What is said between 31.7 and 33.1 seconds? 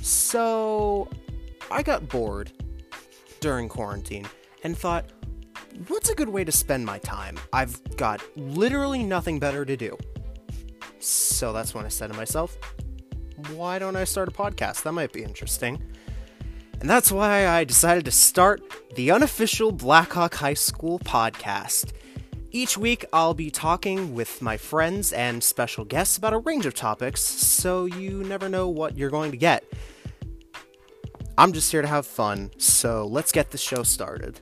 here to have fun, so